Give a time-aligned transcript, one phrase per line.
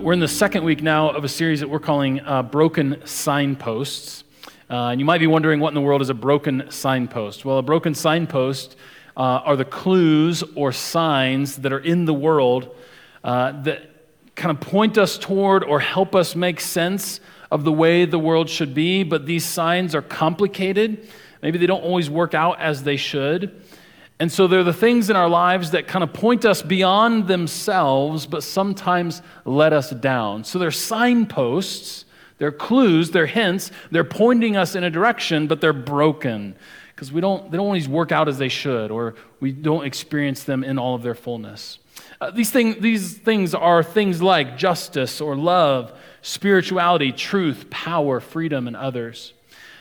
[0.00, 4.22] We're in the second week now of a series that we're calling uh, Broken Signposts.
[4.70, 7.44] Uh, and you might be wondering what in the world is a broken signpost?
[7.44, 8.76] Well, a broken signpost
[9.16, 12.76] uh, are the clues or signs that are in the world
[13.24, 13.90] uh, that
[14.36, 17.18] kind of point us toward or help us make sense
[17.50, 19.02] of the way the world should be.
[19.02, 21.08] But these signs are complicated.
[21.42, 23.62] Maybe they don't always work out as they should.
[24.20, 28.26] And so they're the things in our lives that kind of point us beyond themselves,
[28.26, 30.42] but sometimes let us down.
[30.42, 32.04] So they're signposts,
[32.38, 36.56] they're clues, they're hints, they're pointing us in a direction, but they're broken
[36.94, 40.42] because we don't, they don't always work out as they should, or we don't experience
[40.42, 41.78] them in all of their fullness.
[42.20, 48.66] Uh, these, thing, these things are things like justice or love, spirituality, truth, power, freedom,
[48.66, 49.32] and others.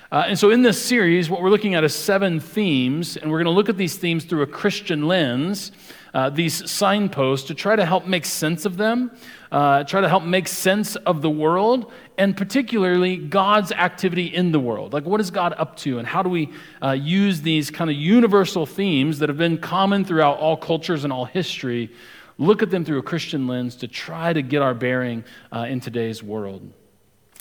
[0.09, 3.39] Uh, and so, in this series, what we're looking at is seven themes, and we're
[3.39, 5.73] going to look at these themes through a Christian lens,
[6.13, 9.11] uh, these signposts, to try to help make sense of them,
[9.51, 14.61] uh, try to help make sense of the world, and particularly God's activity in the
[14.61, 14.93] world.
[14.93, 17.97] Like, what is God up to, and how do we uh, use these kind of
[17.97, 21.91] universal themes that have been common throughout all cultures and all history,
[22.37, 25.81] look at them through a Christian lens to try to get our bearing uh, in
[25.81, 26.71] today's world?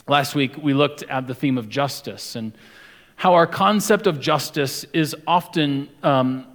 [0.08, 2.52] Last week, we looked at the theme of justice and
[3.16, 6.46] how our concept of justice is often, um,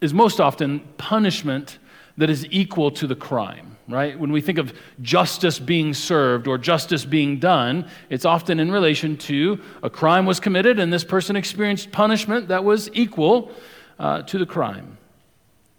[0.00, 1.78] is most often punishment
[2.16, 4.18] that is equal to the crime, right?
[4.18, 9.18] When we think of justice being served or justice being done, it's often in relation
[9.18, 13.52] to a crime was committed and this person experienced punishment that was equal
[13.98, 14.96] uh, to the crime.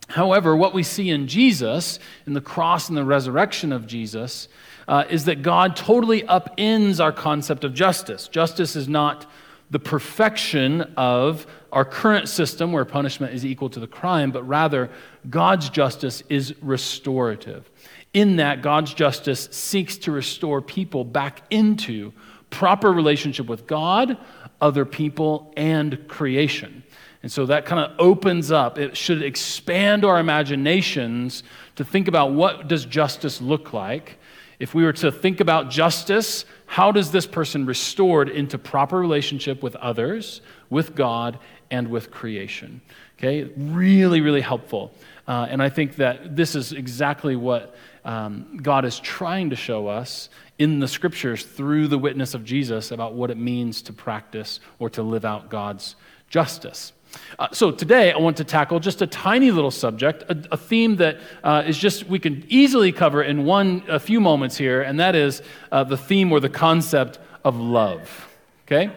[0.09, 1.97] However, what we see in Jesus,
[2.27, 4.47] in the cross and the resurrection of Jesus,
[4.87, 8.27] uh, is that God totally upends our concept of justice.
[8.27, 9.25] Justice is not
[9.71, 14.89] the perfection of our current system where punishment is equal to the crime, but rather
[15.29, 17.69] God's justice is restorative.
[18.13, 22.13] In that, God's justice seeks to restore people back into
[22.49, 24.17] proper relationship with God,
[24.61, 26.83] other people, and creation.
[27.23, 31.43] And so that kind of opens up, it should expand our imaginations
[31.75, 34.19] to think about what does justice look like
[34.59, 39.61] if we were to think about justice, how does this person restored into proper relationship
[39.61, 41.39] with others, with God,
[41.69, 42.81] and with creation?
[43.17, 44.93] Okay, really, really helpful.
[45.27, 49.87] Uh, and I think that this is exactly what um, God is trying to show
[49.87, 54.59] us in the scriptures through the witness of Jesus about what it means to practice
[54.79, 55.95] or to live out God's
[56.29, 56.93] justice.
[57.37, 60.95] Uh, so today I want to tackle just a tiny little subject, a, a theme
[60.97, 64.99] that uh, is just we can easily cover in one a few moments here, and
[64.99, 68.27] that is uh, the theme or the concept of love.
[68.67, 68.91] Okay.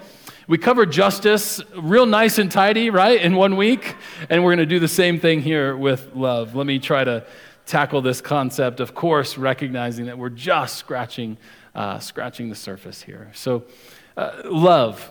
[0.49, 3.97] We covered justice real nice and tidy, right, in one week,
[4.31, 6.55] and we're going to do the same thing here with love.
[6.55, 7.27] Let me try to
[7.67, 11.37] tackle this concept, of course, recognizing that we're just scratching,
[11.75, 13.31] uh, scratching the surface here.
[13.35, 13.65] So,
[14.17, 15.11] uh, love.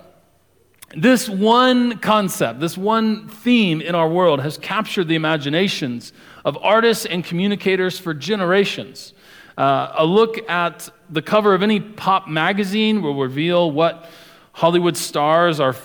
[0.95, 6.13] This one concept, this one theme in our world has captured the imaginations
[6.45, 9.13] of artists and communicators for generations.
[9.57, 14.09] Uh, a look at the cover of any pop magazine will reveal what
[14.53, 15.75] Hollywood stars are,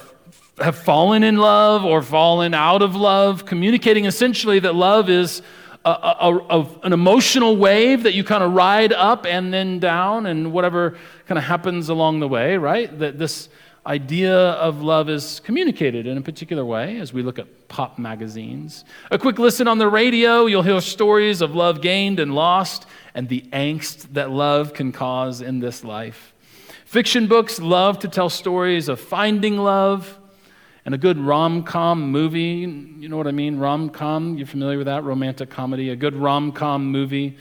[0.59, 5.43] have fallen in love or fallen out of love, communicating essentially that love is
[5.85, 10.27] a, a, a, an emotional wave that you kind of ride up and then down,
[10.27, 10.97] and whatever
[11.27, 12.97] kind of happens along the way, right?
[13.01, 13.49] That this
[13.87, 18.85] idea of love is communicated in a particular way as we look at pop magazines.
[19.11, 23.29] A quick listen on the radio, you'll hear stories of love gained and lost and
[23.29, 26.33] the angst that love can cause in this life.
[26.85, 30.19] Fiction books love to tell stories of finding love.
[30.85, 32.67] And a good rom com movie,
[32.99, 33.59] you know what I mean?
[33.59, 35.05] Rom com, you're familiar with that?
[35.05, 35.91] Romantic comedy.
[35.91, 37.37] A good rom com movie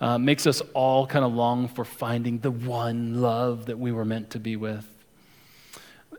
[0.00, 4.04] uh, makes us all kind of long for finding the one love that we were
[4.04, 4.86] meant to be with.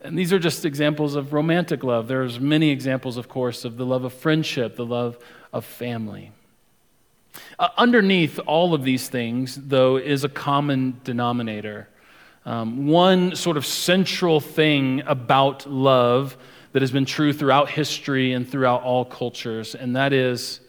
[0.06, 2.08] And these are just examples of romantic love.
[2.08, 5.18] There's many examples, of course, of the love of friendship, the love
[5.52, 6.32] of family.
[7.60, 11.90] Uh, underneath all of these things, though, is a common denominator.
[12.46, 16.38] Um, one sort of central thing about love
[16.72, 20.60] that has been true throughout history and throughout all cultures, and that is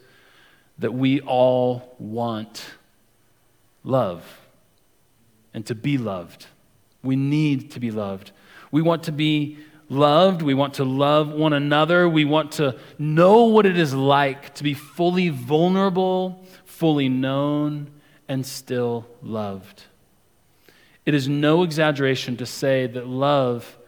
[0.79, 2.65] that we all want
[3.83, 4.23] love
[5.53, 6.45] and to be loved
[7.03, 8.31] We need to be loved.
[8.77, 9.57] We want to be
[9.89, 10.43] loved.
[10.43, 12.07] We want to love one another.
[12.07, 17.89] We want to know what it is like to be fully vulnerable, fully known,
[18.27, 19.81] and still loved.
[21.07, 23.79] It is no exaggeration to say that love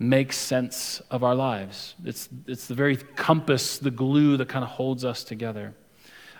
[0.00, 1.94] makes sense of our lives.
[2.04, 5.72] It's, it's the very compass, the glue that kind of holds us together.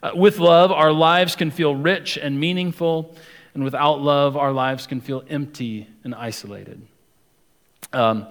[0.03, 3.15] Uh, with love, our lives can feel rich and meaningful,
[3.55, 6.85] and without love, our lives can feel empty and isolated.
[7.93, 8.27] Um,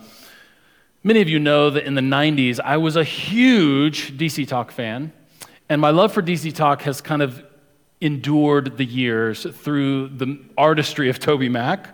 [1.03, 5.13] many of you know that in the 90s, I was a huge DC Talk fan,
[5.69, 7.43] and my love for DC Talk has kind of
[8.01, 11.87] endured the years through the artistry of TobyMac.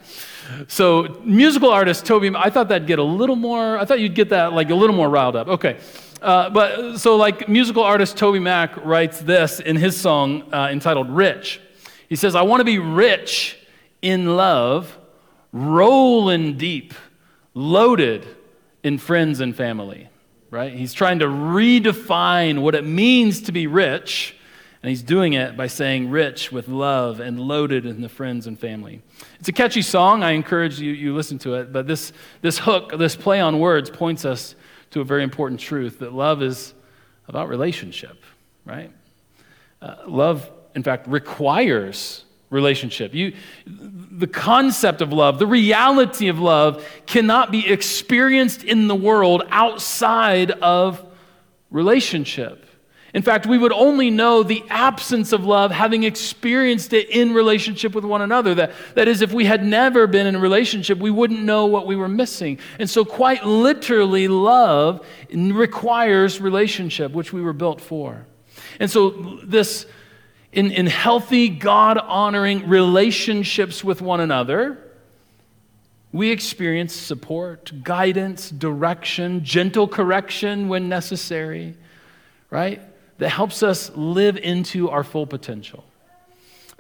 [0.68, 4.30] So, musical artist Toby, I thought that'd get a little more, I thought you'd get
[4.30, 5.48] that like a little more riled up.
[5.48, 5.78] Okay.
[6.22, 11.60] Uh, but so, like, musical artist TobyMac writes this in his song uh, entitled Rich.
[12.10, 13.58] He says, I want to be rich
[14.02, 14.98] in love,
[15.52, 16.94] rolling deep,
[17.54, 18.28] loaded
[18.84, 20.10] in friends and family,
[20.50, 20.74] right?
[20.74, 24.36] He's trying to redefine what it means to be rich
[24.84, 28.60] and he's doing it by saying rich with love and loaded in the friends and
[28.60, 29.02] family.
[29.40, 30.24] It's a catchy song.
[30.24, 31.72] I encourage you, you listen to it.
[31.72, 32.12] But this,
[32.42, 34.56] this hook, this play on words, points us
[34.90, 36.74] to a very important truth that love is
[37.28, 38.24] about relationship,
[38.66, 38.92] right?
[39.84, 43.16] Uh, love, in fact, requires relationship.
[43.16, 43.34] You,
[43.66, 50.52] the concept of love, the reality of love, cannot be experienced in the world outside
[50.52, 51.04] of
[51.72, 52.68] relationship.
[53.14, 57.94] In fact, we would only know the absence of love having experienced it in relationship
[57.94, 58.56] with one another.
[58.56, 61.88] That, that is, if we had never been in a relationship, we wouldn't know what
[61.88, 62.60] we were missing.
[62.80, 68.26] And so, quite literally, love requires relationship, which we were built for.
[68.80, 69.10] And so,
[69.44, 69.86] this
[70.52, 74.78] in, in healthy, God honoring relationships with one another,
[76.12, 81.76] we experience support, guidance, direction, gentle correction when necessary,
[82.50, 82.82] right?
[83.22, 85.84] that helps us live into our full potential.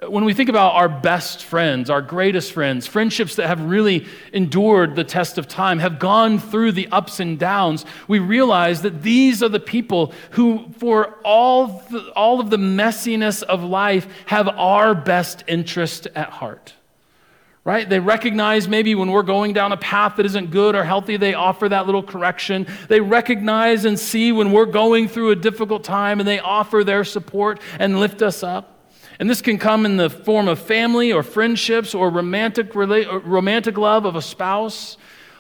[0.08, 4.96] When we think about our best friends, our greatest friends, friendships that have really endured
[4.96, 9.44] the test of time, have gone through the ups and downs, we realize that these
[9.44, 14.96] are the people who, for all, the, all of the messiness of life, have our
[14.96, 16.74] best interest at heart
[17.64, 17.88] right?
[17.88, 21.36] They recognize maybe when we're going down a path that isn't good or healthy, they
[21.36, 22.66] offer that little correction.
[22.88, 27.04] They recognize and see when we're going through a difficult time and they offer their
[27.04, 28.81] support and lift us up.
[29.20, 33.20] And this can come in the form of family or friendships or romantic, rela- uh,
[33.20, 34.98] romantic love of a spouse.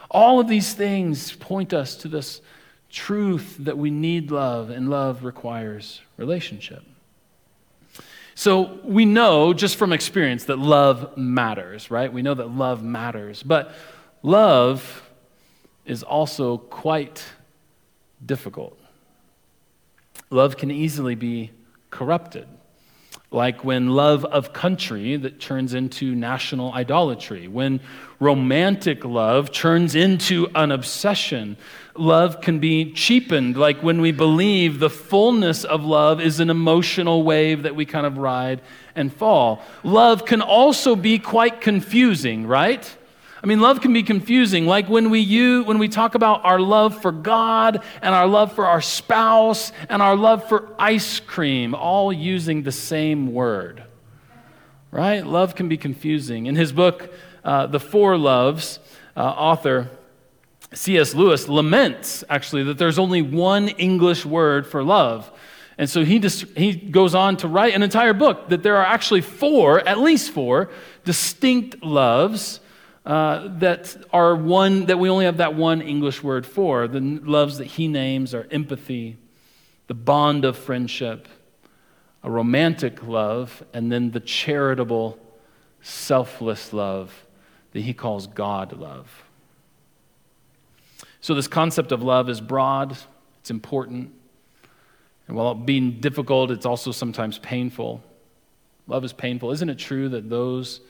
[0.10, 2.42] All of these things point us to this
[2.90, 6.84] truth that we need love, and love requires relationship.
[8.36, 12.12] So we know just from experience that love matters, right?
[12.12, 13.44] We know that love matters.
[13.44, 13.74] But
[14.24, 15.10] love
[15.86, 17.24] is also quite
[18.26, 18.80] difficult.
[20.30, 21.52] Love can easily be
[21.90, 22.48] corrupted,
[23.32, 27.80] like when love of country that turns into national idolatry, when
[28.20, 31.56] romantic love turns into an obsession,
[31.96, 37.24] love can be cheapened, like when we believe the fullness of love is an emotional
[37.24, 38.62] wave that we kind of ride
[38.96, 39.62] and fall.
[39.82, 42.98] Love can also be quite confusing, right?
[43.44, 44.68] I mean, love can be confusing.
[44.68, 48.54] Like when we use, when we talk about our love for God and our love
[48.54, 53.84] for our spouse and our love for ice cream, all using the same word.
[54.92, 55.26] Right?
[55.26, 56.46] Love can be confusing.
[56.46, 57.12] In his book,
[57.44, 58.80] uh, The Four Loves,
[59.16, 59.90] uh, author
[60.74, 61.16] C.S.
[61.16, 65.32] Lewis laments, actually, that there's only one English word for love.
[65.78, 68.86] And so he, just, he goes on to write an entire book that there are
[68.86, 70.70] actually four, at least four,
[71.04, 72.60] distinct loves
[73.06, 76.88] uh, that are one, that we only have that one English word for.
[76.88, 79.18] The loves that he names are empathy,
[79.88, 81.28] the bond of friendship,
[82.24, 85.18] a romantic love, and then the charitable,
[85.82, 87.26] selfless love
[87.72, 89.24] that he calls God love.
[91.22, 92.98] So, this concept of love is broad,
[93.40, 94.14] it's important.
[95.28, 98.04] And while being difficult, it's also sometimes painful.
[98.88, 99.52] Love is painful.
[99.52, 100.82] Isn't it true that those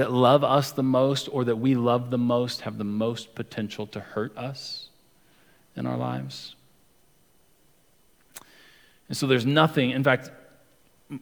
[0.00, 3.86] that love us the most or that we love the most have the most potential
[3.86, 4.88] to hurt us
[5.76, 6.54] in our lives?
[9.08, 10.30] And so there's nothing, in fact,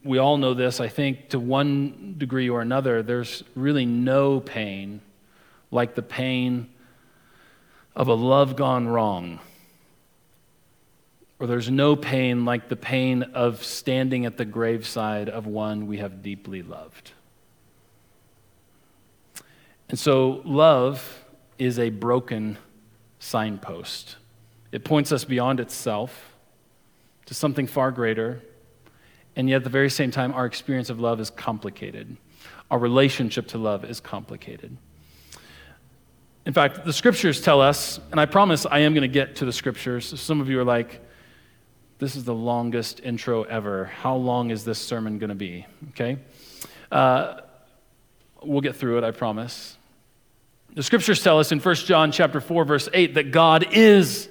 [0.04, 5.00] we all know this, I think, to one degree or another, there's really no pain
[5.72, 6.68] like the pain
[7.96, 9.40] of a love gone wrong.
[11.40, 15.96] Or there's no pain like the pain of standing at the graveside of one we
[15.96, 17.10] have deeply loved.
[19.88, 21.24] And so, love
[21.58, 22.58] is a broken
[23.18, 24.16] signpost.
[24.70, 26.36] It points us beyond itself
[27.26, 28.42] to something far greater.
[29.34, 32.16] And yet, at the very same time, our experience of love is complicated.
[32.70, 34.76] Our relationship to love is complicated.
[36.44, 39.46] In fact, the scriptures tell us, and I promise I am going to get to
[39.46, 40.20] the scriptures.
[40.20, 41.00] Some of you are like,
[41.98, 43.86] this is the longest intro ever.
[43.86, 45.66] How long is this sermon going to be?
[45.90, 46.18] Okay?
[46.92, 47.40] Uh,
[48.42, 49.77] we'll get through it, I promise.
[50.74, 54.28] The scriptures tell us in 1 John chapter 4 verse 8 that God is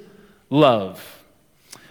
[0.49, 1.13] love.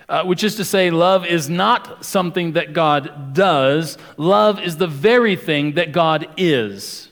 [0.08, 3.98] Uh, which is to say, love is not something that God does.
[4.16, 7.10] Love is the very thing that God is.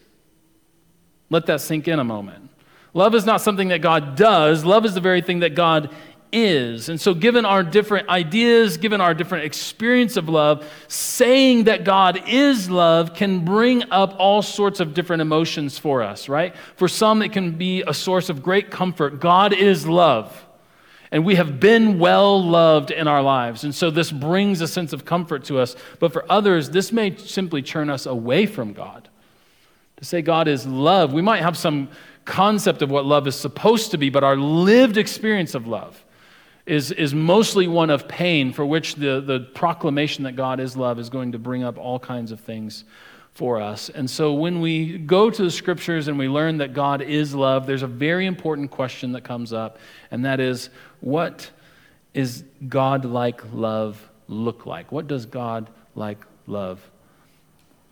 [1.29, 2.51] Let that sink in a moment.
[2.93, 4.65] Love is not something that God does.
[4.65, 5.93] Love is the very thing that God
[6.35, 6.89] is.
[6.89, 12.29] And so, given our different ideas, given our different experience of love, saying that God
[12.29, 16.55] is love can bring up all sorts of different emotions for us, right?
[16.77, 19.21] For some, it can be a source of great comfort.
[19.21, 20.45] God is love.
[21.13, 23.63] And we have been well loved in our lives.
[23.63, 25.77] And so this brings a sense of comfort to us.
[26.01, 29.09] But for others, this may simply turn us away from God.
[29.99, 31.89] To say God is love, we might have some
[32.25, 36.04] concept of what love is supposed to be, but our lived experience of love
[36.67, 40.99] is, is mostly one of pain, for which the, the proclamation that God is love
[40.99, 42.85] is going to bring up all kinds of things
[43.35, 43.91] for us.
[43.91, 47.67] And so when we go to the scriptures and we learn that God is love,
[47.67, 49.79] there's a very important question that comes up,
[50.11, 51.51] and that is what
[52.15, 54.93] is God like love look like?
[54.93, 56.81] What does God like love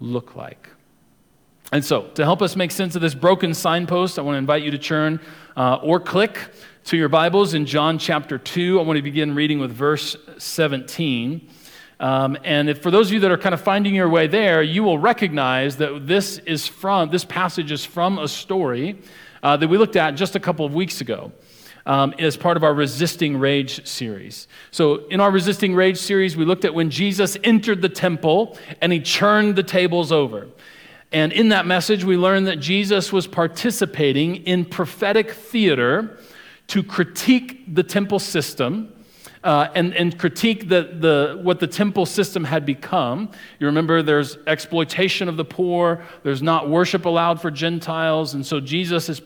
[0.00, 0.69] look like?
[1.73, 4.62] And so, to help us make sense of this broken signpost, I want to invite
[4.62, 5.19] you to turn
[5.57, 6.38] uh, or click
[6.85, 8.79] to your Bibles in John chapter 2.
[8.79, 11.49] I want to begin reading with verse 17.
[11.99, 14.62] Um, and if, for those of you that are kind of finding your way there,
[14.62, 18.99] you will recognize that this is from, this passage is from a story
[19.43, 21.33] uh, that we looked at just a couple of weeks ago.
[21.85, 24.47] Um, as part of our Resisting Rage series.
[24.71, 28.93] So, in our Resisting Rage series, we looked at when Jesus entered the temple and
[28.93, 30.47] he churned the tables over.
[31.12, 36.19] And in that message, we learned that Jesus was participating in prophetic theater
[36.69, 38.92] to critique the temple system
[39.45, 43.31] uh, and, and critique the, the, what the temple system had become.
[43.59, 48.61] You remember there's exploitation of the poor, there's not worship allowed for Gentiles, and so
[48.61, 49.21] Jesus is,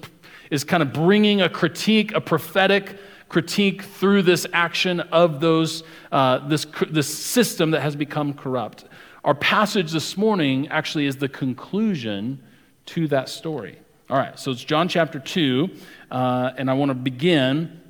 [0.51, 6.47] is kind of bringing a critique, a prophetic critique through this action of those, uh,
[6.49, 8.87] this, this system that has become corrupt.
[9.27, 12.41] Our passage this morning actually is the conclusion
[12.87, 13.77] to that story.
[14.09, 15.69] All right, so it's John chapter 2,
[16.13, 17.81] uh, and I want to begin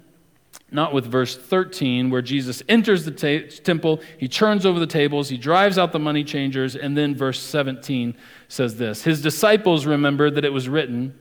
[0.70, 5.28] not with verse 13, where Jesus enters the ta- temple, he turns over the tables,
[5.28, 8.16] he drives out the money changers, and then verse 17
[8.48, 11.18] says this His disciples remembered that it was written,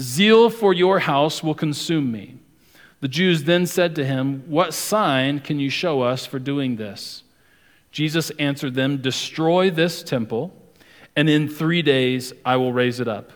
[0.00, 2.38] Zeal for your house will consume me.
[3.00, 7.22] The Jews then said to him, What sign can you show us for doing this?
[7.98, 10.54] Jesus answered them, Destroy this temple,
[11.16, 13.32] and in three days I will raise it up.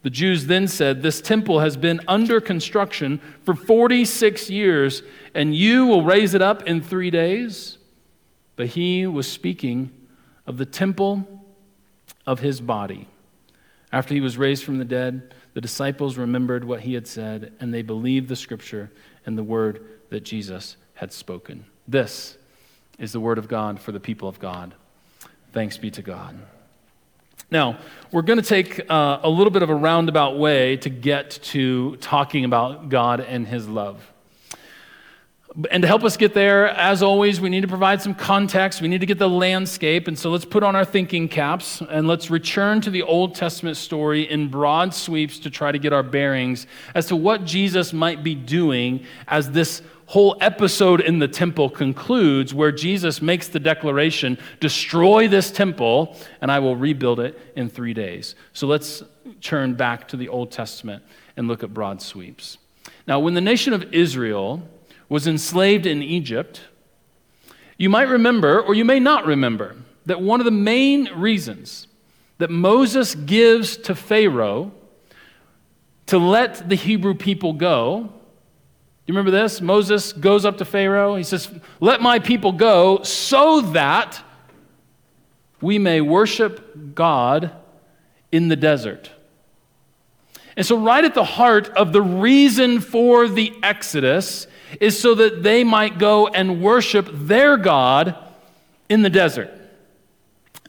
[0.00, 5.02] The Jews then said, This temple has been under construction for 46 years,
[5.34, 7.76] and you will raise it up in three days?
[8.56, 9.92] But he was speaking
[10.46, 11.44] of the temple
[12.24, 13.08] of his body.
[13.92, 17.74] After he was raised from the dead, the disciples remembered what he had said, and
[17.74, 18.90] they believed the scripture
[19.26, 21.66] and the word that Jesus had spoken.
[21.86, 22.37] This
[22.98, 24.74] is the word of God for the people of God.
[25.52, 26.38] Thanks be to God.
[27.50, 27.78] Now,
[28.12, 31.96] we're going to take uh, a little bit of a roundabout way to get to
[31.96, 34.12] talking about God and His love.
[35.70, 38.80] And to help us get there, as always, we need to provide some context.
[38.80, 40.06] We need to get the landscape.
[40.06, 43.76] And so let's put on our thinking caps and let's return to the Old Testament
[43.76, 48.22] story in broad sweeps to try to get our bearings as to what Jesus might
[48.22, 54.38] be doing as this whole episode in the temple concludes where Jesus makes the declaration
[54.60, 58.36] destroy this temple, and I will rebuild it in three days.
[58.52, 59.02] So let's
[59.40, 61.02] turn back to the Old Testament
[61.36, 62.58] and look at broad sweeps.
[63.08, 64.62] Now, when the nation of Israel
[65.08, 66.62] was enslaved in Egypt,
[67.76, 71.86] you might remember, or you may not remember, that one of the main reasons
[72.38, 74.72] that Moses gives to Pharaoh
[76.06, 79.60] to let the Hebrew people go Do you remember this?
[79.60, 81.16] Moses goes up to Pharaoh.
[81.16, 81.50] He says,
[81.80, 84.22] Let my people go so that
[85.60, 87.52] we may worship God
[88.30, 89.10] in the desert.
[90.56, 94.46] And so, right at the heart of the reason for the Exodus
[94.80, 98.16] is so that they might go and worship their God
[98.88, 99.50] in the desert.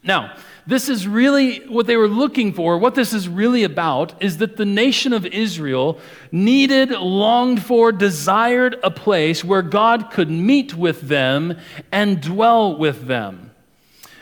[0.04, 0.36] Now,
[0.70, 2.78] This is really what they were looking for.
[2.78, 5.98] What this is really about is that the nation of Israel
[6.32, 11.58] needed, longed for, desired a place where God could meet with them
[11.92, 13.49] and dwell with them.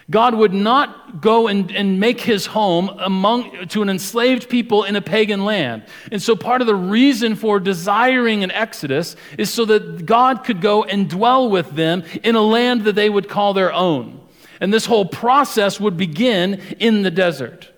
[0.10, 4.96] God would not go and, and make his home among, to an enslaved people in
[4.96, 5.84] a pagan land.
[6.12, 10.62] And so, part of the reason for desiring an exodus is so that God could
[10.62, 14.22] go and dwell with them in a land that they would call their own.
[14.62, 17.70] And this whole process would begin in the desert.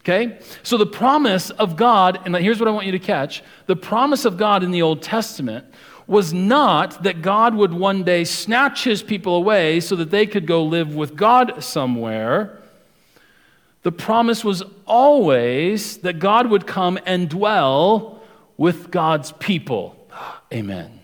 [0.00, 0.38] Okay?
[0.62, 4.24] So, the promise of God, and here's what I want you to catch the promise
[4.24, 5.66] of God in the Old Testament
[6.06, 10.46] was not that God would one day snatch his people away so that they could
[10.46, 12.58] go live with God somewhere.
[13.82, 18.22] The promise was always that God would come and dwell
[18.56, 19.96] with God's people.
[20.52, 21.00] Amen.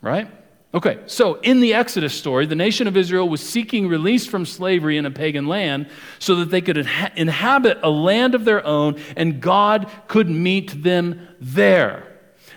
[0.00, 0.28] Right?
[0.72, 4.96] Okay, so in the Exodus story, the nation of Israel was seeking release from slavery
[4.96, 5.88] in a pagan land
[6.20, 10.84] so that they could inha- inhabit a land of their own and God could meet
[10.84, 12.06] them there.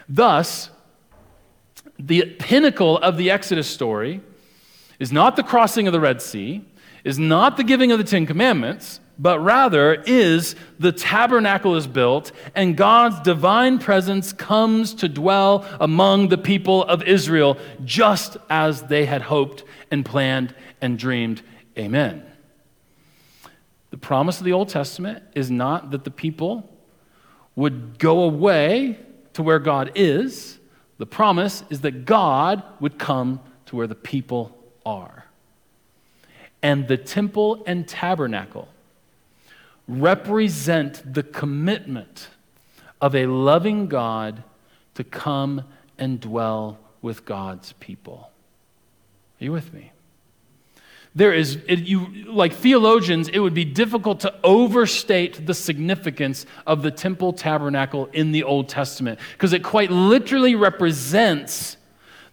[0.07, 0.69] Thus,
[2.05, 4.19] the pinnacle of the Exodus story
[4.99, 6.63] is not the crossing of the Red Sea,
[7.03, 12.31] is not the giving of the Ten Commandments, but rather is the tabernacle is built
[12.55, 19.05] and God's divine presence comes to dwell among the people of Israel just as they
[19.05, 21.41] had hoped and planned and dreamed.
[21.77, 22.25] Amen.
[23.91, 26.69] The promise of the Old Testament is not that the people
[27.55, 28.97] would go away
[29.33, 30.57] to where God is
[30.97, 35.25] the promise is that God would come to where the people are.
[36.61, 38.69] And the temple and tabernacle
[39.87, 42.29] represent the commitment
[43.01, 44.43] of a loving God
[44.95, 45.63] to come
[45.97, 48.31] and dwell with God's people.
[49.41, 49.92] Are you with me?
[51.15, 56.81] There is, it, you, like theologians, it would be difficult to overstate the significance of
[56.81, 61.77] the temple tabernacle in the Old Testament because it quite literally represents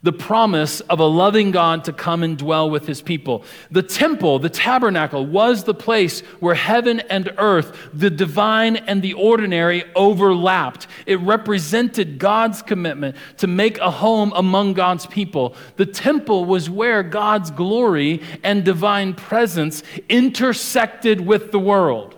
[0.02, 3.44] the promise of a loving God to come and dwell with his people.
[3.70, 9.12] The temple, the tabernacle, was the place where heaven and earth, the divine and the
[9.12, 10.86] ordinary, overlapped.
[11.04, 15.54] It represented God's commitment to make a home among God's people.
[15.76, 22.14] The temple was where God's glory and divine presence intersected with the world.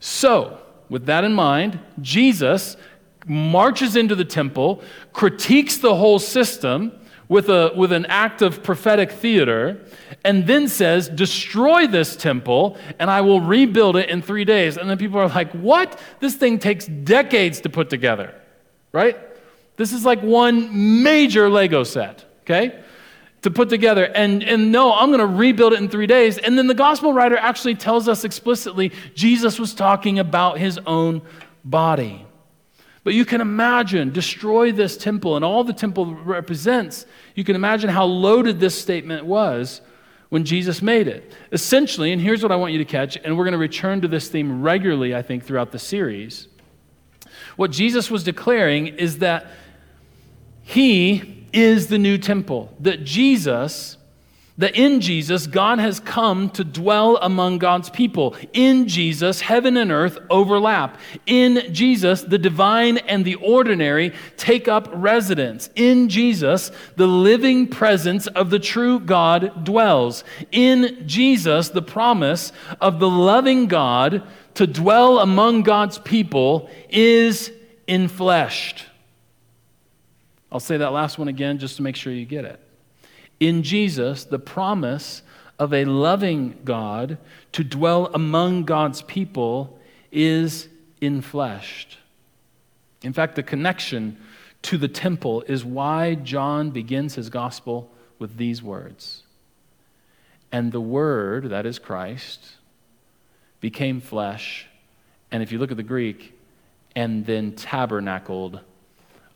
[0.00, 2.76] So, with that in mind, Jesus
[3.26, 6.92] marches into the temple, critiques the whole system
[7.32, 9.80] with, a, with an act of prophetic theater
[10.22, 14.76] and then says, Destroy this temple and I will rebuild it in three days.
[14.76, 15.98] And then people are like, What?
[16.20, 18.34] This thing takes decades to put together,
[18.92, 19.18] right?
[19.76, 22.78] This is like one major Lego set, okay?
[23.40, 24.04] To put together.
[24.04, 26.36] And, and no, I'm going to rebuild it in three days.
[26.36, 31.22] And then the gospel writer actually tells us explicitly Jesus was talking about his own
[31.64, 32.26] body.
[33.04, 37.04] But you can imagine, destroy this temple and all the temple represents.
[37.34, 39.80] You can imagine how loaded this statement was
[40.28, 41.32] when Jesus made it.
[41.50, 44.08] Essentially, and here's what I want you to catch, and we're going to return to
[44.08, 46.46] this theme regularly, I think, throughout the series.
[47.56, 49.46] What Jesus was declaring is that
[50.62, 53.96] he is the new temple, that Jesus
[54.58, 58.36] that in Jesus, God has come to dwell among God's people.
[58.52, 60.98] In Jesus, heaven and earth overlap.
[61.26, 65.70] In Jesus, the divine and the ordinary take up residence.
[65.74, 70.22] In Jesus, the living presence of the true God dwells.
[70.50, 74.22] In Jesus, the promise of the loving God
[74.54, 77.50] to dwell among God's people is
[77.88, 78.82] infleshed.
[80.50, 82.60] I'll say that last one again just to make sure you get it
[83.42, 85.22] in Jesus the promise
[85.58, 87.18] of a loving God
[87.50, 89.80] to dwell among God's people
[90.12, 90.68] is
[91.00, 91.96] infleshed.
[93.02, 94.16] In fact, the connection
[94.62, 99.24] to the temple is why John begins his gospel with these words.
[100.52, 102.52] And the Word, that is Christ,
[103.60, 104.68] became flesh.
[105.32, 106.38] And if you look at the Greek,
[106.94, 108.60] and then tabernacled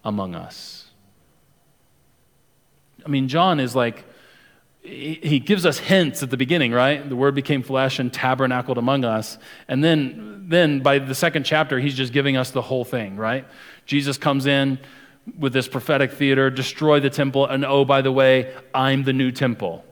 [0.04, 0.85] among us.
[3.06, 4.04] I mean, John is like,
[4.82, 7.08] he gives us hints at the beginning, right?
[7.08, 9.38] The word became flesh and tabernacled among us.
[9.68, 13.46] And then, then by the second chapter, he's just giving us the whole thing, right?
[13.84, 14.78] Jesus comes in
[15.38, 19.32] with this prophetic theater, destroy the temple, and oh, by the way, I'm the new
[19.32, 19.84] temple.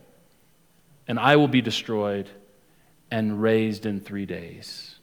[1.08, 2.28] And I will be destroyed
[3.10, 4.96] and raised in three days.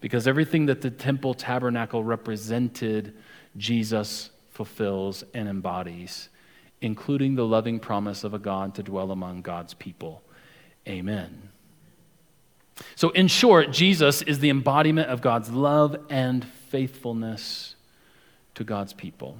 [0.00, 3.14] Because everything that the temple tabernacle represented,
[3.56, 6.28] Jesus fulfills and embodies
[6.80, 10.22] including the loving promise of a God to dwell among God's people.
[10.88, 11.50] Amen.
[12.94, 17.74] So, in short, Jesus is the embodiment of God's love and faithfulness
[18.54, 19.38] to God's people.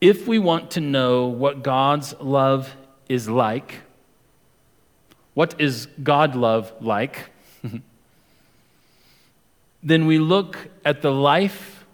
[0.00, 2.74] If we want to know what God's love
[3.08, 3.82] is like,
[5.34, 7.30] what is God love like?
[9.82, 11.84] then we look at the life,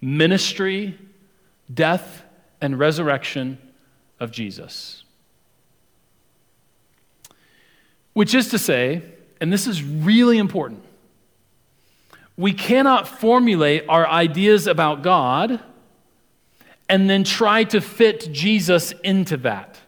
[0.00, 0.98] ministry,
[1.72, 2.22] death,
[2.60, 3.58] and resurrection
[4.20, 5.04] of Jesus.
[8.12, 9.02] Which is to say,
[9.40, 10.82] and this is really important,
[12.36, 15.60] we cannot formulate our ideas about God
[16.88, 19.78] and then try to fit Jesus into that.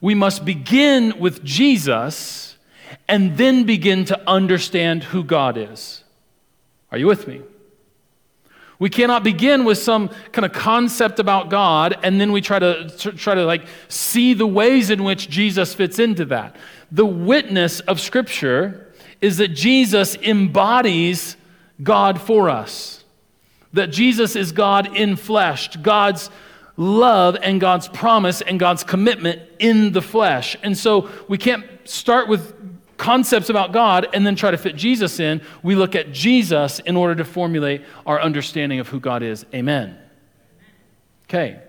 [0.00, 2.56] We must begin with Jesus
[3.08, 6.04] and then begin to understand who God is.
[6.90, 7.42] Are you with me?
[8.78, 12.88] We cannot begin with some kind of concept about God and then we try to
[12.88, 16.56] try to like see the ways in which Jesus fits into that.
[16.90, 21.36] The witness of scripture is that Jesus embodies
[21.82, 23.04] God for us.
[23.72, 26.30] That Jesus is God in flesh, God's
[26.76, 30.56] love and God's promise and God's commitment in the flesh.
[30.62, 32.63] And so we can't start with
[32.96, 35.40] concepts about God and then try to fit Jesus in.
[35.62, 39.44] We look at Jesus in order to formulate our understanding of who God is.
[39.54, 39.98] Amen.
[41.24, 41.60] Okay.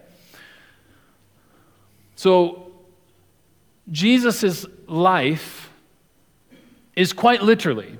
[2.15, 2.71] So,
[3.91, 5.69] Jesus' life
[6.95, 7.97] is quite literally,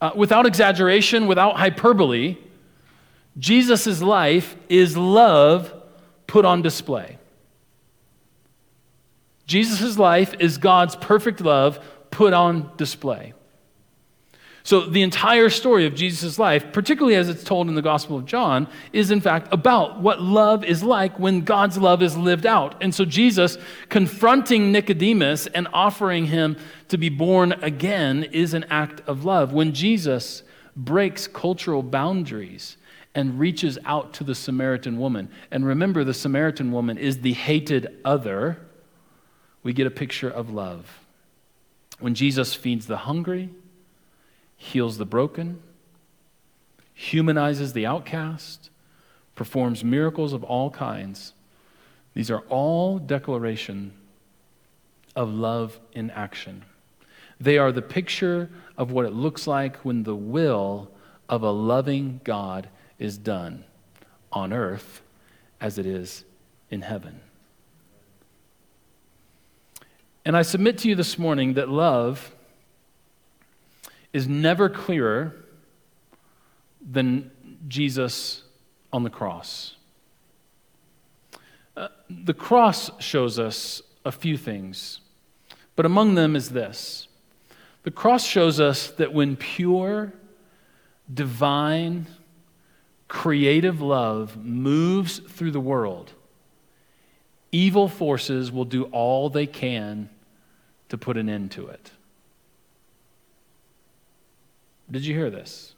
[0.00, 2.36] uh, without exaggeration, without hyperbole,
[3.38, 5.72] Jesus' life is love
[6.26, 7.18] put on display.
[9.46, 11.78] Jesus' life is God's perfect love
[12.16, 13.34] put on display.
[14.62, 18.24] So, the entire story of Jesus' life, particularly as it's told in the Gospel of
[18.24, 22.82] John, is in fact about what love is like when God's love is lived out.
[22.82, 23.58] And so, Jesus
[23.90, 26.56] confronting Nicodemus and offering him
[26.88, 29.52] to be born again is an act of love.
[29.52, 30.42] When Jesus
[30.74, 32.78] breaks cultural boundaries
[33.14, 38.00] and reaches out to the Samaritan woman, and remember, the Samaritan woman is the hated
[38.06, 38.66] other,
[39.62, 41.05] we get a picture of love.
[41.98, 43.50] When Jesus feeds the hungry,
[44.56, 45.62] heals the broken,
[46.94, 48.70] humanizes the outcast,
[49.34, 51.34] performs miracles of all kinds.
[52.14, 53.92] These are all declaration
[55.14, 56.64] of love in action.
[57.40, 60.90] They are the picture of what it looks like when the will
[61.28, 63.64] of a loving God is done
[64.32, 65.02] on earth
[65.60, 66.24] as it is
[66.70, 67.20] in heaven.
[70.26, 72.34] And I submit to you this morning that love
[74.12, 75.36] is never clearer
[76.80, 77.30] than
[77.68, 78.42] Jesus
[78.92, 79.76] on the cross.
[81.76, 84.98] Uh, the cross shows us a few things,
[85.76, 87.06] but among them is this
[87.84, 90.12] the cross shows us that when pure,
[91.14, 92.08] divine,
[93.06, 96.14] creative love moves through the world,
[97.52, 100.10] evil forces will do all they can
[100.88, 101.90] to put an end to it.
[104.90, 105.74] Did you hear this?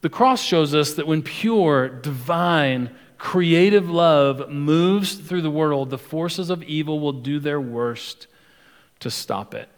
[0.00, 5.98] The cross shows us that when pure, divine, creative love moves through the world, the
[5.98, 8.26] forces of evil will do their worst
[9.00, 9.68] to stop it.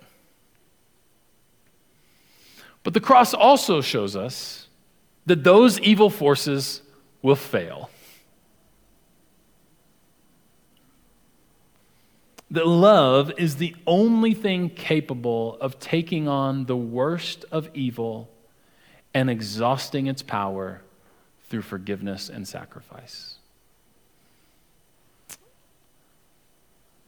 [2.83, 4.69] But the cross also shows us
[5.27, 6.83] that those evil forces
[7.23, 7.91] will fail.
[12.51, 18.31] That love is the only thing capable of taking on the worst of evil
[19.13, 20.83] and exhausting its power
[21.49, 23.37] through forgiveness and sacrifice.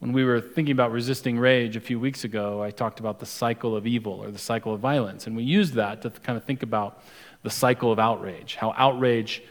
[0.00, 3.26] When we were thinking about resisting rage a few weeks ago, I talked about the
[3.26, 5.26] cycle of evil or the cycle of violence.
[5.26, 7.02] And we used that to kind of think about
[7.42, 9.42] the cycle of outrage, how outrage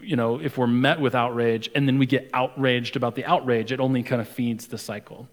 [0.00, 3.72] you know, if we're met with outrage and then we get outraged about the outrage,
[3.72, 5.28] it only kind of feeds the cycle.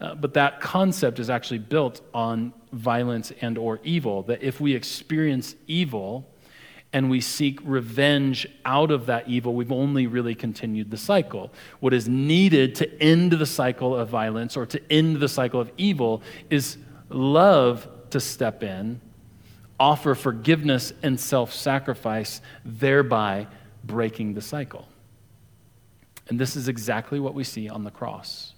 [0.00, 4.74] Uh, but that concept is actually built on violence and or evil that if we
[4.74, 6.28] experience evil
[6.92, 11.94] and we seek revenge out of that evil we've only really continued the cycle what
[11.94, 16.22] is needed to end the cycle of violence or to end the cycle of evil
[16.50, 16.76] is
[17.08, 19.00] love to step in
[19.80, 23.46] offer forgiveness and self-sacrifice thereby
[23.86, 24.88] breaking the cycle.
[26.28, 28.52] And this is exactly what we see on the cross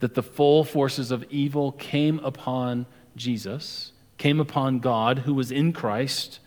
[0.00, 5.72] that the full forces of evil came upon Jesus, came upon God who was in
[5.72, 6.38] Christ,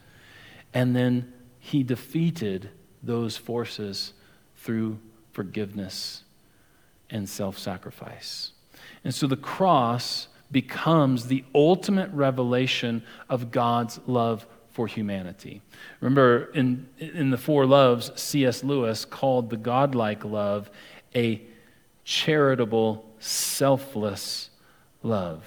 [0.74, 2.69] and then he defeated
[3.04, 4.13] those forces
[4.56, 5.00] through
[5.32, 6.24] forgiveness
[7.10, 8.52] and self sacrifice.
[9.04, 15.62] And so the cross becomes the ultimate revelation of God's love for humanity.
[15.99, 18.63] Remember, in, in the Four Loves, C.S.
[18.63, 20.69] Lewis called the godlike love
[21.13, 21.41] a
[22.05, 24.49] charitable, selfless
[25.03, 25.43] love.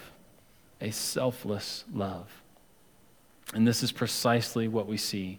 [0.81, 2.43] A selfless love.
[3.55, 5.39] And this is precisely what we see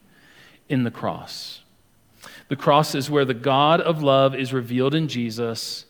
[0.68, 1.62] in the cross.
[2.48, 5.86] The cross is where the God of love is revealed in Jesus,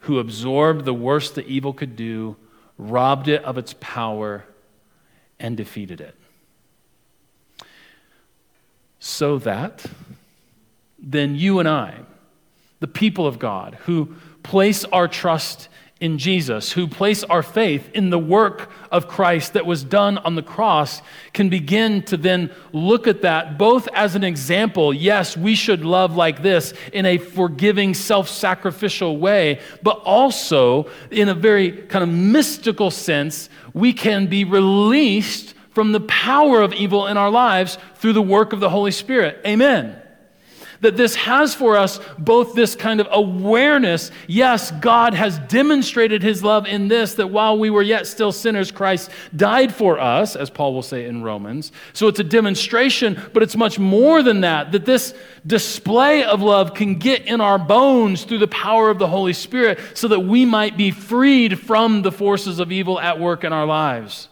[0.00, 2.36] who absorbed the worst that evil could do,
[2.78, 4.44] robbed it of its power,
[5.38, 6.14] and defeated it
[9.08, 9.84] so that
[10.98, 12.00] then you and I,
[12.80, 15.68] the people of God, who place our trust
[16.00, 20.36] in Jesus, who place our faith in the work of Christ that was done on
[20.36, 24.94] the cross, can begin to then look at that both as an example.
[24.94, 31.28] Yes, we should love like this in a forgiving, self sacrificial way, but also in
[31.28, 37.06] a very kind of mystical sense, we can be released from the power of evil
[37.06, 39.40] in our lives through the work of the Holy Spirit.
[39.46, 39.96] Amen.
[40.80, 46.42] That this has for us both this kind of awareness yes, God has demonstrated his
[46.42, 50.50] love in this, that while we were yet still sinners, Christ died for us, as
[50.50, 51.70] Paul will say in Romans.
[51.92, 54.72] So it's a demonstration, but it's much more than that.
[54.72, 55.14] That this
[55.46, 59.78] display of love can get in our bones through the power of the Holy Spirit
[59.94, 63.64] so that we might be freed from the forces of evil at work in our
[63.64, 64.28] lives.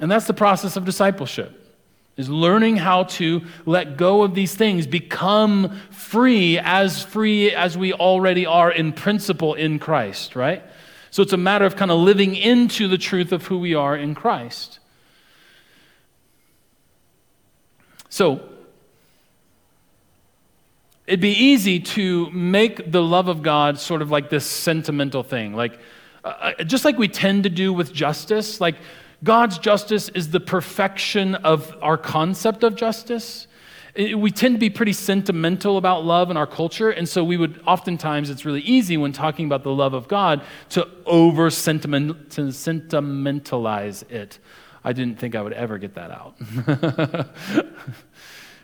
[0.00, 1.62] And that's the process of discipleship.
[2.16, 7.92] Is learning how to let go of these things, become free, as free as we
[7.92, 10.62] already are in principle in Christ, right?
[11.10, 13.94] So it's a matter of kind of living into the truth of who we are
[13.94, 14.78] in Christ.
[18.08, 18.48] So,
[21.06, 25.54] it'd be easy to make the love of God sort of like this sentimental thing.
[25.54, 25.78] Like,
[26.24, 28.76] uh, just like we tend to do with justice, like,
[29.24, 33.46] God's justice is the perfection of our concept of justice.
[33.96, 37.62] We tend to be pretty sentimental about love in our culture, and so we would
[37.66, 44.38] oftentimes, it's really easy when talking about the love of God to over sentimentalize it.
[44.84, 46.36] I didn't think I would ever get that out.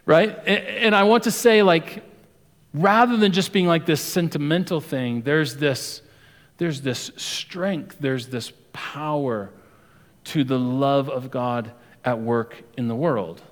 [0.07, 0.38] right?
[0.47, 2.05] And I want to say, like,
[2.75, 6.03] rather than just being like this sentimental thing, there's this,
[6.59, 9.51] there's this strength, there's this power
[10.25, 11.73] to the love of God
[12.05, 13.43] at work in the world.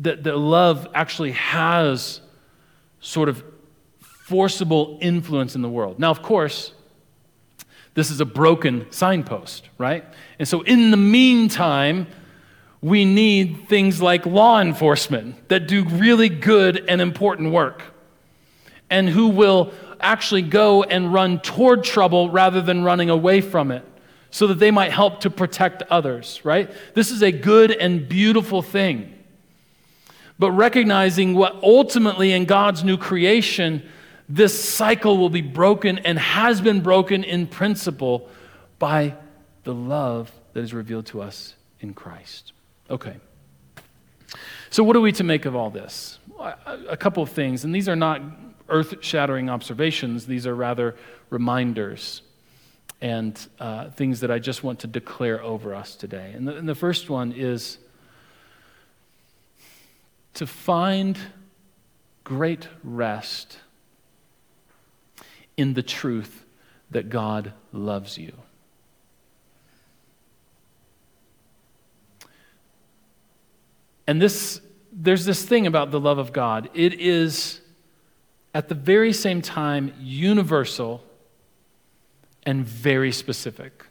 [0.00, 2.20] That the love actually has
[3.00, 3.44] sort of
[4.00, 5.98] forcible influence in the world.
[5.98, 6.72] Now, of course,
[7.94, 10.04] this is a broken signpost, right?
[10.38, 12.08] And so, in the meantime,
[12.82, 17.82] we need things like law enforcement that do really good and important work
[18.90, 23.84] and who will actually go and run toward trouble rather than running away from it
[24.36, 26.70] so that they might help to protect others, right?
[26.92, 29.14] This is a good and beautiful thing.
[30.38, 33.82] But recognizing what ultimately in God's new creation,
[34.28, 38.28] this cycle will be broken and has been broken in principle
[38.78, 39.14] by
[39.64, 42.52] the love that is revealed to us in Christ.
[42.90, 43.16] Okay.
[44.68, 46.18] So, what are we to make of all this?
[46.66, 48.20] A couple of things, and these are not
[48.68, 50.94] earth shattering observations, these are rather
[51.30, 52.20] reminders
[53.00, 56.32] and uh, things that I just want to declare over us today.
[56.34, 57.78] And the, and the first one is
[60.34, 61.18] to find
[62.24, 63.58] great rest
[65.56, 66.44] in the truth
[66.90, 68.32] that God loves you.
[74.06, 74.60] And this,
[74.92, 76.70] there's this thing about the love of God.
[76.74, 77.60] It is
[78.54, 81.02] at the very same time universal
[82.46, 83.84] and very specific.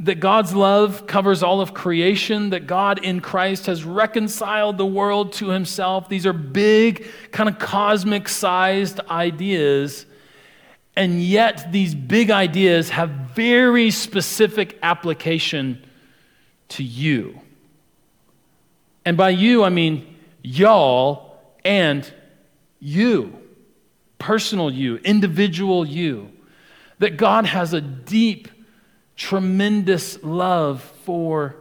[0.00, 5.32] That God's love covers all of creation, that God in Christ has reconciled the world
[5.34, 6.08] to himself.
[6.08, 10.06] These are big, kind of cosmic sized ideas.
[10.94, 15.84] And yet, these big ideas have very specific application
[16.70, 17.40] to you.
[19.04, 22.10] And by you, I mean y'all and
[22.78, 23.36] you
[24.18, 26.30] personal you, individual you.
[26.98, 28.48] That God has a deep,
[29.16, 31.54] tremendous love for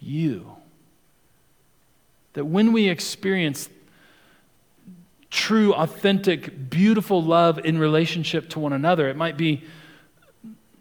[0.00, 0.54] you.
[2.34, 3.68] That when we experience
[5.30, 9.64] true, authentic, beautiful love in relationship to one another, it might be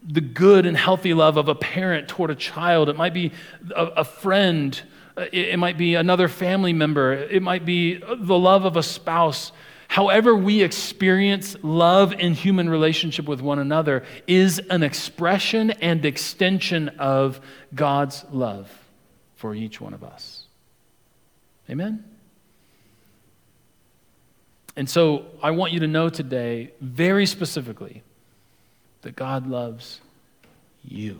[0.06, 3.32] the good and healthy love of a parent toward a child, it might be
[3.76, 4.82] a, a friend,
[5.18, 8.84] uh, it, it might be another family member, it might be the love of a
[8.84, 9.52] spouse
[9.94, 16.90] however we experience love in human relationship with one another is an expression and extension
[16.98, 17.40] of
[17.76, 18.72] God's love
[19.36, 20.46] for each one of us.
[21.70, 22.04] Amen?
[24.76, 28.02] And so I want you to know today, very specifically,
[29.04, 30.02] that God loves
[30.84, 31.20] you.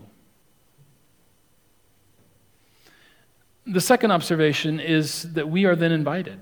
[3.68, 6.40] The second observation is that we are then invited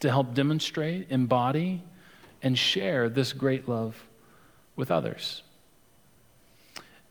[0.00, 1.82] to help demonstrate, embody,
[2.42, 4.06] and share this great love
[4.76, 5.42] with others.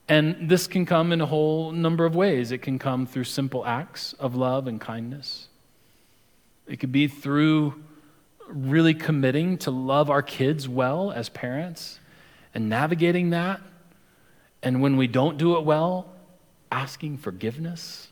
[0.07, 2.51] And this can come in a whole number of ways.
[2.51, 5.47] It can come through simple acts of love and kindness.
[6.67, 7.83] It could be through
[8.47, 11.99] really committing to love our kids well as parents
[12.53, 13.61] and navigating that.
[14.61, 16.13] And when we don't do it well,
[16.71, 18.07] asking forgiveness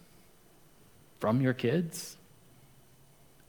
[1.20, 2.18] from your kids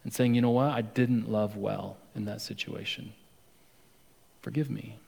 [0.04, 3.12] and saying, you know what, I didn't love well in that situation.
[4.42, 4.98] Forgive me.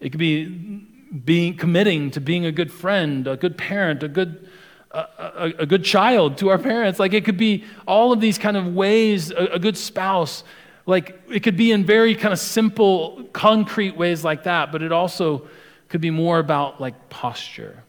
[0.00, 4.48] It could be being committing to being a good friend, a good parent, a good
[4.90, 6.98] a, a, a, good child to our parents.
[6.98, 10.44] Like it could be all of these kind of ways, a, a good spouse.
[10.86, 14.92] Like it could be in very kind of simple, concrete ways like that, but it
[14.92, 15.46] also
[15.88, 17.84] could be more about like posture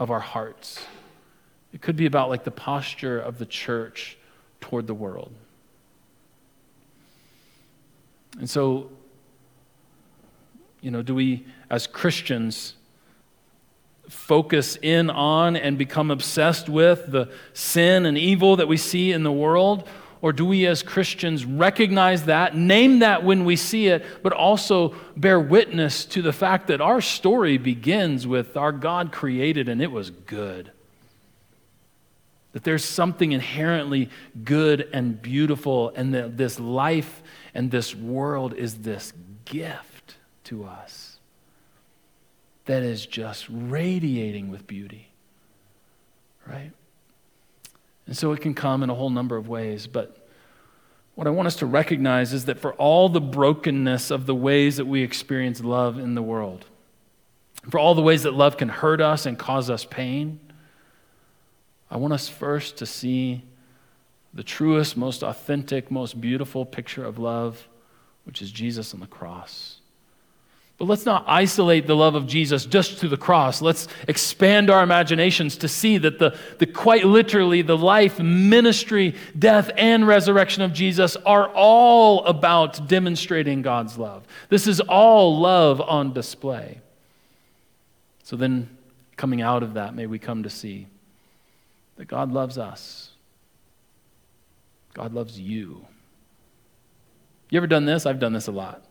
[0.00, 0.84] of our hearts.
[1.72, 4.16] It could be about like the posture of the church
[4.64, 5.30] toward the world.
[8.38, 8.90] And so,
[10.80, 12.74] you know, do we, as Christians,
[14.08, 19.22] focus in on and become obsessed with the sin and evil that we see in
[19.22, 19.86] the world?
[20.22, 24.94] Or do we as Christians recognize that, name that when we see it, but also
[25.14, 29.92] bear witness to the fact that our story begins with our God created and it
[29.92, 30.72] was good?
[32.54, 34.08] That there's something inherently
[34.42, 39.12] good and beautiful, and that this life and this world is this
[39.44, 41.18] gift to us
[42.64, 45.08] that is just radiating with beauty.
[46.46, 46.70] Right?
[48.06, 50.24] And so it can come in a whole number of ways, but
[51.14, 54.76] what I want us to recognize is that for all the brokenness of the ways
[54.76, 56.66] that we experience love in the world,
[57.70, 60.40] for all the ways that love can hurt us and cause us pain,
[61.94, 63.44] I want us first to see
[64.34, 67.68] the truest, most authentic, most beautiful picture of love,
[68.24, 69.76] which is Jesus on the cross.
[70.76, 73.62] But let's not isolate the love of Jesus just to the cross.
[73.62, 79.70] Let's expand our imaginations to see that the, the quite literally the life, ministry, death,
[79.76, 84.26] and resurrection of Jesus are all about demonstrating God's love.
[84.48, 86.80] This is all love on display.
[88.24, 88.68] So then,
[89.16, 90.88] coming out of that, may we come to see
[91.96, 93.10] that God loves us.
[94.94, 95.86] God loves you.
[97.50, 98.06] You ever done this?
[98.06, 98.84] I've done this a lot.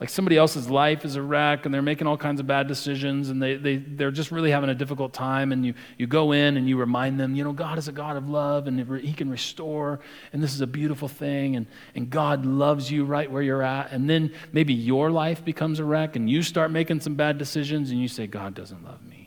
[0.00, 3.30] Like somebody else's life is a wreck and they're making all kinds of bad decisions
[3.30, 5.50] and they, they, they're just really having a difficult time.
[5.50, 8.16] And you, you go in and you remind them, you know, God is a God
[8.16, 9.98] of love and He can restore.
[10.32, 11.56] And this is a beautiful thing.
[11.56, 13.90] And, and God loves you right where you're at.
[13.90, 17.90] And then maybe your life becomes a wreck and you start making some bad decisions
[17.90, 19.17] and you say, God doesn't love me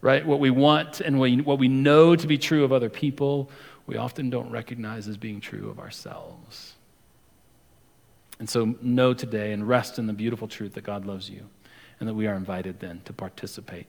[0.00, 0.24] right?
[0.24, 3.50] What we want and what we know to be true of other people,
[3.86, 6.74] we often don't recognize as being true of ourselves.
[8.38, 11.48] And so, know today and rest in the beautiful truth that God loves you
[11.98, 13.86] and that we are invited then to participate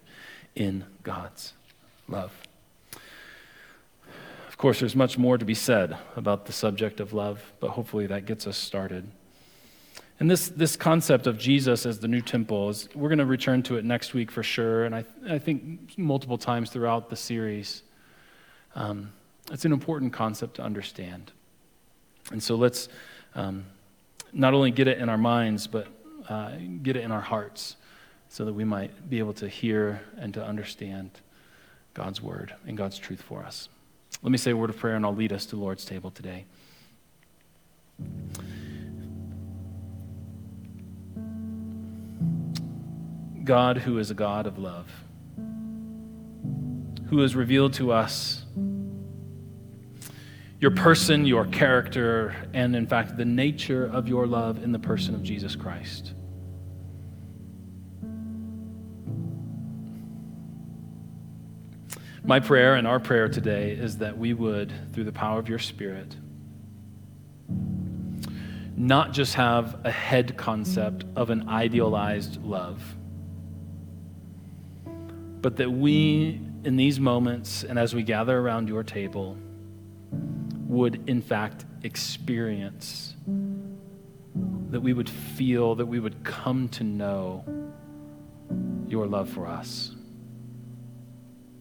[0.56, 1.54] in God's
[2.08, 2.32] love.
[4.48, 8.08] Of course, there's much more to be said about the subject of love, but hopefully
[8.08, 9.10] that gets us started.
[10.19, 13.63] And this, this concept of Jesus as the new temple, is, we're going to return
[13.63, 17.84] to it next week for sure, and I, I think multiple times throughout the series.
[18.75, 19.13] Um,
[19.51, 21.32] it's an important concept to understand.
[22.32, 22.89] And so let's
[23.34, 23.65] um,
[24.34, 25.88] not only get it in our minds, but
[26.27, 26.51] uh,
[26.84, 27.77] get it in our hearts
[28.27, 31.11] so that we might be able to hear and to understand
[31.93, 33.70] God's word and God's truth for us.
[34.22, 36.11] Let me say a word of prayer, and I'll lead us to the Lord's table
[36.11, 36.45] today.
[43.50, 44.86] God who is a God of love,
[47.08, 48.45] who has revealed to us
[50.60, 55.16] your person, your character, and in fact, the nature of your love in the person
[55.16, 56.14] of Jesus Christ.
[62.24, 65.58] My prayer and our prayer today is that we would, through the power of your
[65.58, 66.16] Spirit,
[68.78, 72.80] not just have a head concept of an idealized love
[75.41, 79.37] but that we, in these moments and as we gather around your table,
[80.67, 83.15] would, in fact, experience,
[84.69, 87.43] that we would feel, that we would come to know
[88.87, 89.95] your love for us.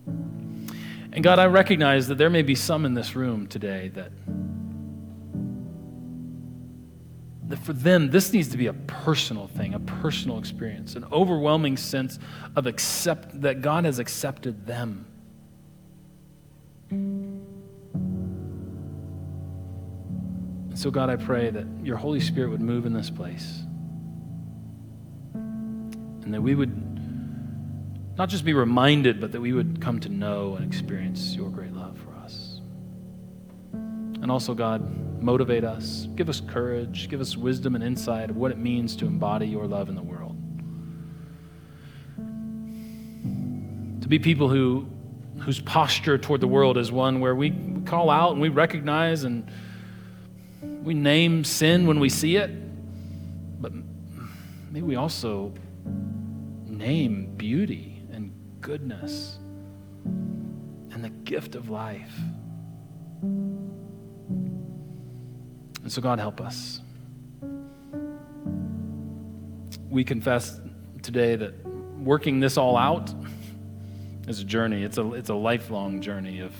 [0.06, 4.12] And God, I recognize that there may be some in this room today that,
[7.48, 11.76] that for them, this needs to be a personal thing, a personal experience, an overwhelming
[11.78, 12.18] sense
[12.54, 15.06] of accept that God has accepted them.
[20.74, 23.62] So, God, I pray that your Holy Spirit would move in this place.
[25.34, 30.54] And that we would not just be reminded, but that we would come to know
[30.54, 32.60] and experience your great love for us.
[33.72, 38.50] And also, God, motivate us, give us courage, give us wisdom and insight of what
[38.50, 40.36] it means to embody your love in the world.
[44.02, 44.86] To be people who,
[45.40, 47.52] whose posture toward the world is one where we
[47.84, 49.50] call out and we recognize and
[50.82, 52.50] we name sin when we see it,
[53.60, 53.72] but
[54.70, 55.52] maybe we also
[56.66, 59.38] name beauty and goodness
[60.04, 62.14] and the gift of life.
[65.88, 66.82] And so, God, help us.
[69.88, 70.60] We confess
[71.00, 71.66] today that
[71.98, 73.10] working this all out
[74.26, 76.52] is a journey, it's a, it's a lifelong journey of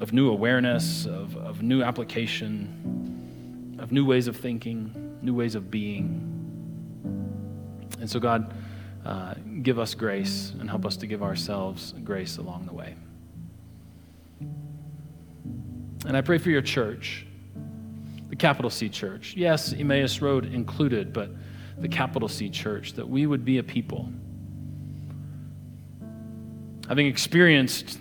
[0.00, 5.68] of new awareness, of, of new application, of new ways of thinking, new ways of
[5.68, 6.22] being.
[7.98, 8.54] And so, God,
[9.04, 9.34] uh,
[9.64, 12.94] give us grace and help us to give ourselves grace along the way.
[16.06, 17.24] And I pray for your church,
[18.28, 19.34] the capital C church.
[19.36, 21.30] Yes, Emmaus Road included, but
[21.78, 24.10] the capital C church, that we would be a people.
[26.88, 27.98] Having experienced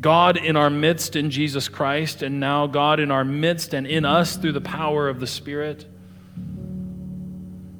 [0.00, 4.04] God in our midst in Jesus Christ, and now God in our midst and in
[4.04, 5.86] us through the power of the Spirit,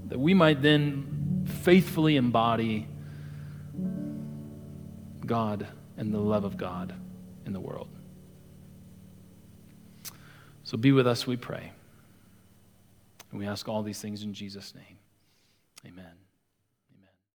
[0.09, 2.87] that we might then faithfully embody
[5.25, 5.67] God
[5.97, 6.95] and the love of God
[7.47, 7.89] in the world.
[10.73, 11.71] So be with us, we pray.
[13.31, 14.97] And we ask all these things in Jesus' name.
[15.87, 16.22] Amen.